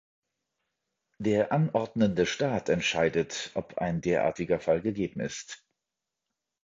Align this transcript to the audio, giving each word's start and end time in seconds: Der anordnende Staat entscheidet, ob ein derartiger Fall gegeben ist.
Der 1.19 1.51
anordnende 1.51 2.25
Staat 2.25 2.69
entscheidet, 2.69 3.51
ob 3.53 3.77
ein 3.77 4.01
derartiger 4.01 4.59
Fall 4.59 4.81
gegeben 4.81 5.19
ist. 5.19 5.63